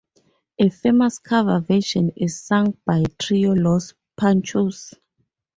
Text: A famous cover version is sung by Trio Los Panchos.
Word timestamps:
A 0.57 0.69
famous 0.71 1.19
cover 1.19 1.59
version 1.59 2.09
is 2.17 2.41
sung 2.41 2.75
by 2.87 3.03
Trio 3.19 3.51
Los 3.53 3.93
Panchos. 4.19 4.95